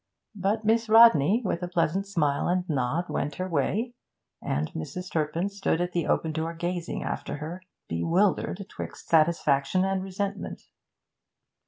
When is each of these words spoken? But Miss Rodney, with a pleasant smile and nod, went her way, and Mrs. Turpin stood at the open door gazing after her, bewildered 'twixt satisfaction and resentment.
But 0.33 0.65
Miss 0.65 0.89
Rodney, 0.89 1.43
with 1.45 1.61
a 1.61 1.67
pleasant 1.67 2.07
smile 2.07 2.47
and 2.47 2.67
nod, 2.67 3.07
went 3.07 3.35
her 3.35 3.47
way, 3.47 3.93
and 4.41 4.67
Mrs. 4.73 5.11
Turpin 5.11 5.47
stood 5.47 5.79
at 5.79 5.91
the 5.91 6.07
open 6.07 6.31
door 6.31 6.55
gazing 6.55 7.03
after 7.03 7.37
her, 7.37 7.61
bewildered 7.87 8.65
'twixt 8.67 9.07
satisfaction 9.07 9.85
and 9.85 10.01
resentment. 10.03 10.63